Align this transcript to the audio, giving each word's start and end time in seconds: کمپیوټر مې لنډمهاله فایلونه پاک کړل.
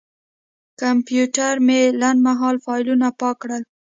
کمپیوټر 0.81 1.53
مې 1.67 1.81
لنډمهاله 2.01 2.59
فایلونه 2.65 3.07
پاک 3.19 3.35
کړل. 3.41 3.63